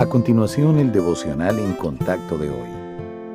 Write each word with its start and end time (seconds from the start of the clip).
A 0.00 0.06
continuación, 0.06 0.78
el 0.78 0.92
devocional 0.92 1.58
en 1.58 1.74
contacto 1.74 2.38
de 2.38 2.48
hoy. 2.48 2.70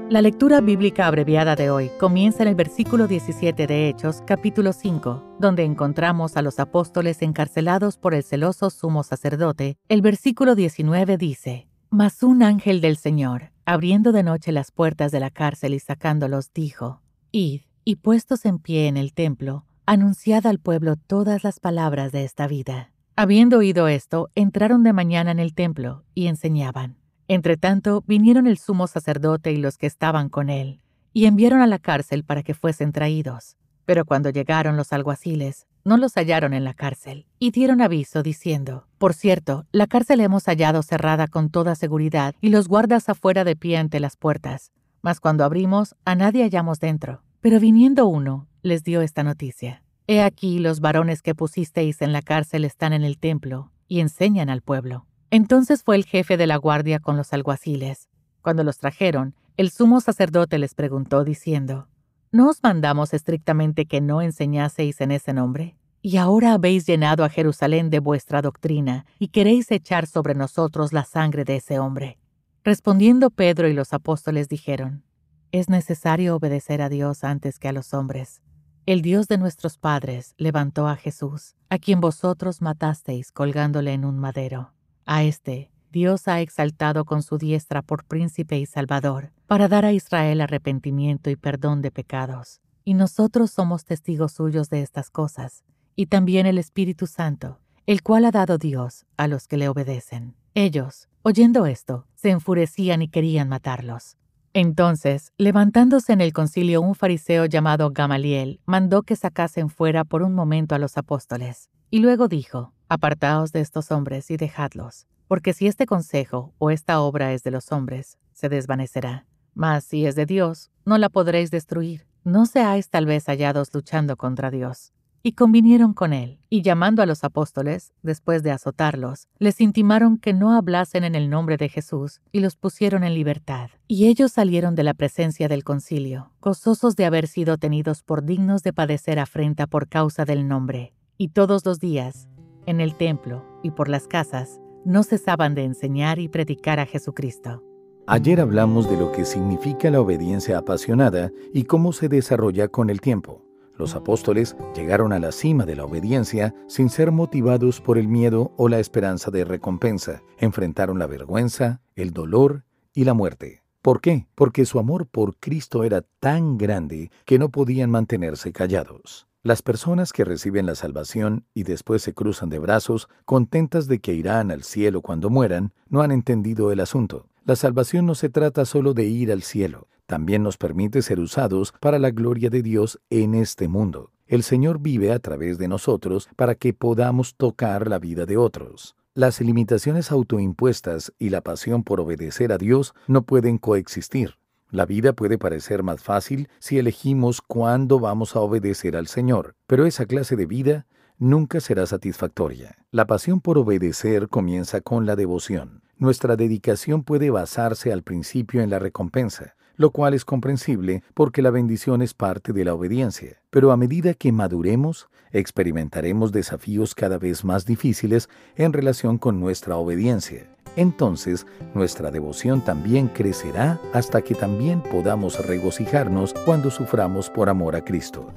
La 0.10 0.24
lectura 0.24 0.62
bíblica 0.62 1.06
abreviada 1.06 1.56
de 1.56 1.70
hoy 1.70 1.92
comienza 2.00 2.42
en 2.42 2.50
el 2.50 2.56
versículo 2.56 3.06
17 3.06 3.68
de 3.68 3.88
Hechos, 3.88 4.24
capítulo 4.26 4.74
5, 4.74 5.36
donde 5.40 5.64
encontramos 5.64 6.38
a 6.38 6.42
los 6.42 6.60
apóstoles 6.60 7.22
encarcelados 7.22 7.98
por 7.98 8.16
el 8.16 8.24
celoso 8.24 8.72
sumo 8.72 9.04
sacerdote. 9.04 9.78
El 9.90 10.02
versículo 10.02 10.56
19 10.56 11.18
dice, 11.18 11.68
Mas 11.92 12.24
un 12.24 12.42
ángel 12.42 12.82
del 12.82 12.98
Señor, 12.98 13.52
abriendo 13.66 14.12
de 14.12 14.24
noche 14.24 14.52
las 14.52 14.72
puertas 14.72 15.12
de 15.12 15.20
la 15.20 15.30
cárcel 15.30 15.76
y 15.76 15.80
sacándolos, 15.80 16.52
dijo, 16.52 17.00
Id, 17.32 17.62
y 17.84 17.98
puestos 17.98 18.44
en 18.44 18.58
pie 18.58 18.88
en 18.88 18.98
el 18.98 19.14
templo, 19.14 19.66
anunciad 19.86 20.48
al 20.48 20.58
pueblo 20.58 20.96
todas 20.96 21.44
las 21.44 21.60
palabras 21.60 22.12
de 22.12 22.24
esta 22.24 22.48
vida. 22.48 22.90
Habiendo 23.18 23.60
oído 23.60 23.88
esto, 23.88 24.30
entraron 24.36 24.84
de 24.84 24.92
mañana 24.92 25.32
en 25.32 25.40
el 25.40 25.54
templo 25.54 26.04
y 26.14 26.28
enseñaban. 26.28 26.98
Entretanto, 27.30 28.04
vinieron 28.06 28.46
el 28.46 28.58
sumo 28.58 28.88
sacerdote 28.88 29.54
y 29.54 29.58
los 29.58 29.78
que 29.78 29.88
estaban 29.88 30.28
con 30.28 30.50
él, 30.50 30.82
y 31.14 31.26
enviaron 31.26 31.62
a 31.62 31.68
la 31.68 31.80
cárcel 31.80 32.26
para 32.26 32.44
que 32.44 32.54
fuesen 32.54 32.92
traídos. 32.92 33.56
Pero 33.86 34.04
cuando 34.04 34.32
llegaron 34.32 34.76
los 34.76 34.92
alguaciles, 34.92 35.66
no 35.86 35.96
los 35.96 36.16
hallaron 36.16 36.54
en 36.54 36.66
la 36.66 36.74
cárcel, 36.74 37.26
y 37.40 37.52
dieron 37.52 37.82
aviso 37.82 38.22
diciendo, 38.22 38.86
Por 38.98 39.14
cierto, 39.14 39.66
la 39.72 39.88
cárcel 39.88 40.20
hemos 40.20 40.44
hallado 40.46 40.84
cerrada 40.84 41.28
con 41.28 41.50
toda 41.50 41.76
seguridad, 41.76 42.36
y 42.42 42.50
los 42.50 42.68
guardas 42.68 43.08
afuera 43.08 43.46
de 43.46 43.56
pie 43.56 43.78
ante 43.78 44.02
las 44.02 44.18
puertas. 44.18 44.74
Mas 45.02 45.22
cuando 45.22 45.46
abrimos, 45.46 45.96
a 46.04 46.16
nadie 46.16 46.44
hallamos 46.44 46.82
dentro. 46.82 47.22
Pero 47.40 47.62
viniendo 47.62 48.08
uno, 48.08 48.50
les 48.62 48.84
dio 48.84 49.02
esta 49.02 49.24
noticia. 49.24 49.85
He 50.08 50.22
aquí 50.22 50.60
los 50.60 50.82
varones 50.82 51.24
que 51.24 51.34
pusisteis 51.34 52.04
en 52.04 52.14
la 52.14 52.22
cárcel 52.22 52.64
están 52.64 52.94
en 52.94 53.04
el 53.04 53.18
templo 53.18 53.72
y 53.88 54.02
enseñan 54.02 54.52
al 54.52 54.62
pueblo. 54.62 55.08
Entonces 55.32 55.82
fue 55.82 55.96
el 55.96 56.06
jefe 56.06 56.38
de 56.38 56.46
la 56.46 56.58
guardia 56.58 57.00
con 57.00 57.18
los 57.18 57.34
alguaciles. 57.34 58.08
Cuando 58.44 58.64
los 58.64 58.78
trajeron, 58.78 59.34
el 59.58 59.72
sumo 59.72 60.02
sacerdote 60.02 60.60
les 60.60 60.76
preguntó 60.76 61.24
diciendo, 61.24 61.88
¿No 62.32 62.50
os 62.50 62.62
mandamos 62.62 63.16
estrictamente 63.16 63.88
que 63.88 64.00
no 64.00 64.22
enseñaseis 64.22 65.02
en 65.02 65.10
ese 65.10 65.34
nombre? 65.34 65.76
Y 66.04 66.18
ahora 66.18 66.54
habéis 66.54 66.86
llenado 66.86 67.24
a 67.24 67.30
Jerusalén 67.30 67.90
de 67.90 67.98
vuestra 67.98 68.44
doctrina 68.44 69.08
y 69.18 69.30
queréis 69.30 69.72
echar 69.72 70.06
sobre 70.06 70.36
nosotros 70.36 70.94
la 70.94 71.04
sangre 71.04 71.46
de 71.46 71.56
ese 71.56 71.80
hombre. 71.80 72.20
Respondiendo 72.64 73.32
Pedro 73.32 73.68
y 73.68 73.74
los 73.74 73.92
apóstoles 73.92 74.50
dijeron, 74.50 75.04
Es 75.52 75.68
necesario 75.68 76.36
obedecer 76.36 76.84
a 76.84 76.90
Dios 76.90 77.24
antes 77.24 77.58
que 77.58 77.70
a 77.70 77.74
los 77.74 77.96
hombres 77.96 78.44
el 78.86 79.02
Dios 79.02 79.28
de 79.28 79.40
nuestros 79.40 79.78
padres 79.78 80.36
levantó 80.38 80.88
a 80.88 80.96
Jesús, 80.96 81.56
a 81.70 81.80
quien 81.80 82.02
vosotros 82.02 82.62
matasteis 82.62 83.32
colgándole 83.32 83.94
en 83.94 84.06
un 84.06 84.20
madero. 84.20 84.74
A 85.06 85.24
este 85.24 85.72
Dios 85.92 86.28
ha 86.28 86.42
exaltado 86.42 87.06
con 87.06 87.24
su 87.24 87.38
diestra 87.38 87.82
por 87.82 88.04
príncipe 88.04 88.60
y 88.60 88.66
salvador, 88.66 89.32
para 89.48 89.68
dar 89.68 89.86
a 89.86 89.94
Israel 89.94 90.42
arrepentimiento 90.42 91.30
y 91.30 91.36
perdón 91.36 91.82
de 91.82 91.90
pecados. 91.90 92.62
Y 92.84 92.94
nosotros 92.94 93.50
somos 93.50 93.86
testigos 93.86 94.34
suyos 94.34 94.70
de 94.70 94.82
estas 94.82 95.10
cosas, 95.10 95.64
y 95.96 96.08
también 96.08 96.46
el 96.46 96.58
Espíritu 96.60 97.08
Santo, 97.08 97.60
el 97.88 98.04
cual 98.04 98.26
ha 98.26 98.32
dado 98.32 98.58
Dios 98.58 99.06
a 99.18 99.28
los 99.28 99.48
que 99.48 99.58
le 99.58 99.70
obedecen. 99.70 100.36
Ellos, 100.54 101.08
oyendo 101.24 101.66
esto, 101.66 102.06
se 102.14 102.30
enfurecían 102.30 103.02
y 103.02 103.08
querían 103.08 103.50
matarlos. 103.50 104.18
Entonces, 104.58 105.34
levantándose 105.38 106.14
en 106.14 106.22
el 106.22 106.32
concilio 106.32 106.80
un 106.80 106.96
fariseo 106.96 107.44
llamado 107.44 107.92
Gamaliel, 107.92 108.62
mandó 108.66 109.04
que 109.04 109.18
sacasen 109.18 109.68
fuera 109.70 110.06
por 110.06 110.24
un 110.24 110.34
momento 110.34 110.76
a 110.76 110.80
los 110.80 110.98
apóstoles, 110.98 111.70
y 111.92 112.00
luego 112.00 112.30
dijo, 112.30 112.72
Apartaos 112.88 113.52
de 113.52 113.60
estos 113.60 113.92
hombres 113.92 114.32
y 114.32 114.38
dejadlos, 114.38 115.08
porque 115.28 115.52
si 115.52 115.68
este 115.68 115.86
consejo 115.86 116.54
o 116.58 116.72
esta 116.72 117.02
obra 117.02 117.34
es 117.34 117.44
de 117.44 117.52
los 117.52 117.74
hombres, 117.74 118.18
se 118.32 118.48
desvanecerá. 118.48 119.26
Mas 119.54 119.84
si 119.84 120.06
es 120.06 120.16
de 120.16 120.26
Dios, 120.26 120.72
no 120.86 120.98
la 120.98 121.10
podréis 121.10 121.52
destruir. 121.52 122.08
No 122.24 122.46
seáis 122.46 122.90
tal 122.90 123.06
vez 123.06 123.26
hallados 123.26 123.74
luchando 123.74 124.16
contra 124.16 124.52
Dios. 124.52 124.94
Y 125.28 125.32
convinieron 125.32 125.96
con 125.96 126.14
él, 126.14 126.38
y 126.52 126.62
llamando 126.62 127.02
a 127.02 127.08
los 127.08 127.24
apóstoles, 127.24 127.96
después 128.04 128.44
de 128.44 128.52
azotarlos, 128.52 129.28
les 129.40 129.60
intimaron 129.60 130.20
que 130.20 130.34
no 130.34 130.52
hablasen 130.52 131.04
en 131.04 131.16
el 131.16 131.32
nombre 131.32 131.58
de 131.58 131.68
Jesús, 131.68 132.22
y 132.32 132.42
los 132.42 132.56
pusieron 132.56 133.04
en 133.04 133.16
libertad. 133.16 133.72
Y 133.88 134.06
ellos 134.06 134.34
salieron 134.34 134.76
de 134.76 134.84
la 134.84 134.94
presencia 134.94 135.48
del 135.48 135.64
concilio, 135.64 136.30
gozosos 136.42 136.96
de 136.96 137.06
haber 137.06 137.26
sido 137.26 137.58
tenidos 137.58 138.04
por 138.04 138.24
dignos 138.24 138.62
de 138.62 138.72
padecer 138.72 139.18
afrenta 139.18 139.66
por 139.66 139.88
causa 139.88 140.26
del 140.26 140.48
nombre. 140.48 140.94
Y 141.18 141.30
todos 141.30 141.66
los 141.66 141.80
días, 141.80 142.28
en 142.68 142.80
el 142.80 142.94
templo 142.94 143.44
y 143.64 143.72
por 143.72 143.90
las 143.90 144.08
casas, 144.08 144.62
no 144.86 145.02
cesaban 145.02 145.56
de 145.56 145.64
enseñar 145.64 146.20
y 146.20 146.28
predicar 146.28 146.80
a 146.80 146.86
Jesucristo. 146.86 147.64
Ayer 148.06 148.40
hablamos 148.40 148.88
de 148.88 148.98
lo 148.98 149.12
que 149.12 149.26
significa 149.26 149.90
la 149.90 150.02
obediencia 150.02 150.60
apasionada 150.60 151.32
y 151.52 151.64
cómo 151.64 151.94
se 151.94 152.10
desarrolla 152.10 152.68
con 152.68 152.92
el 152.92 153.02
tiempo. 153.02 153.42
Los 153.78 153.96
apóstoles 153.96 154.56
llegaron 154.74 155.12
a 155.12 155.20
la 155.20 155.32
cima 155.32 155.66
de 155.66 155.76
la 155.76 155.86
obediencia 155.86 156.56
sin 156.68 156.90
ser 156.90 157.12
motivados 157.12 157.82
por 157.82 157.98
el 157.98 158.08
miedo 158.08 158.54
o 158.58 158.70
la 158.70 158.80
esperanza 158.80 159.32
de 159.32 159.44
recompensa. 159.44 160.24
Enfrentaron 160.38 160.98
la 160.98 161.08
vergüenza, 161.08 161.82
el 161.96 162.12
dolor 162.12 162.64
y 162.94 163.04
la 163.04 163.14
muerte. 163.14 163.64
¿Por 163.82 164.02
qué? 164.02 164.28
Porque 164.34 164.66
su 164.66 164.80
amor 164.80 165.08
por 165.08 165.38
Cristo 165.38 165.84
era 165.84 166.02
tan 166.20 166.58
grande 166.58 167.12
que 167.26 167.38
no 167.38 167.50
podían 167.50 167.92
mantenerse 167.92 168.52
callados. 168.52 169.28
Las 169.44 169.62
personas 169.62 170.12
que 170.12 170.26
reciben 170.26 170.66
la 170.66 170.74
salvación 170.74 171.46
y 171.54 171.64
después 171.64 172.02
se 172.02 172.16
cruzan 172.16 172.50
de 172.50 172.58
brazos, 172.58 173.10
contentas 173.26 173.88
de 173.88 174.00
que 174.00 174.14
irán 174.14 174.50
al 174.50 174.64
cielo 174.64 175.02
cuando 175.02 175.30
mueran, 175.30 175.72
no 175.88 176.02
han 176.02 176.12
entendido 176.12 176.72
el 176.72 176.80
asunto. 176.80 177.28
La 177.46 177.56
salvación 177.56 178.08
no 178.08 178.16
se 178.16 178.30
trata 178.30 178.66
solo 178.66 178.96
de 178.96 179.04
ir 179.04 179.32
al 179.32 179.44
cielo, 179.44 179.88
también 180.06 180.44
nos 180.44 180.58
permite 180.58 181.02
ser 181.02 181.20
usados 181.20 181.74
para 181.80 182.00
la 182.00 182.12
gloria 182.12 182.50
de 182.50 182.62
Dios 182.62 183.00
en 183.10 183.36
este 183.36 183.68
mundo. 183.68 184.12
El 184.28 184.44
Señor 184.44 184.80
vive 184.80 185.12
a 185.12 185.20
través 185.20 185.58
de 185.58 185.68
nosotros 185.68 186.30
para 186.36 186.56
que 186.56 186.74
podamos 186.74 187.36
tocar 187.36 187.88
la 187.88 188.00
vida 188.00 188.26
de 188.26 188.38
otros. 188.38 188.96
Las 189.14 189.40
limitaciones 189.40 190.12
autoimpuestas 190.12 191.14
y 191.18 191.30
la 191.30 191.42
pasión 191.42 191.84
por 191.84 192.02
obedecer 192.02 192.52
a 192.52 192.58
Dios 192.58 192.94
no 193.08 193.22
pueden 193.22 193.58
coexistir. 193.58 194.36
La 194.72 194.86
vida 194.86 195.14
puede 195.14 195.38
parecer 195.38 195.84
más 195.84 196.04
fácil 196.04 196.50
si 196.60 196.80
elegimos 196.80 197.42
cuándo 197.42 198.00
vamos 198.00 198.36
a 198.36 198.42
obedecer 198.42 198.98
al 198.98 199.08
Señor, 199.08 199.56
pero 199.68 199.86
esa 199.86 200.06
clase 200.06 200.36
de 200.36 200.48
vida 200.48 200.86
nunca 201.18 201.60
será 201.62 201.86
satisfactoria. 201.86 202.76
La 202.92 203.08
pasión 203.08 203.40
por 203.40 203.58
obedecer 203.58 204.28
comienza 204.28 204.82
con 204.82 205.06
la 205.06 205.16
devoción. 205.16 205.82
Nuestra 205.98 206.36
dedicación 206.36 207.04
puede 207.04 207.30
basarse 207.30 207.94
al 207.94 208.04
principio 208.04 208.62
en 208.62 208.70
la 208.70 208.80
recompensa, 208.80 209.55
lo 209.76 209.92
cual 209.92 210.14
es 210.14 210.26
comprensible 210.26 211.04
porque 211.14 211.42
la 211.42 211.50
bendición 211.50 212.02
es 212.02 212.14
parte 212.14 212.54
de 212.54 212.66
la 212.66 212.74
obediencia. 212.74 213.42
Pero 213.50 213.72
a 213.72 213.78
medida 213.78 214.14
que 214.14 214.32
maduremos, 214.32 215.08
experimentaremos 215.32 216.32
desafíos 216.32 216.96
cada 216.96 217.18
vez 217.18 217.44
más 217.44 217.66
difíciles 217.66 218.30
en 218.56 218.74
relación 218.74 219.18
con 219.18 219.40
nuestra 219.40 219.76
obediencia. 219.78 220.48
Entonces, 220.76 221.46
nuestra 221.74 222.12
devoción 222.12 222.64
también 222.64 223.08
crecerá 223.08 223.80
hasta 223.94 224.22
que 224.22 224.36
también 224.36 224.82
podamos 224.82 225.46
regocijarnos 225.46 226.34
cuando 226.46 226.70
suframos 226.70 227.30
por 227.30 227.50
amor 227.50 227.76
a 227.76 227.84
Cristo. 227.84 228.34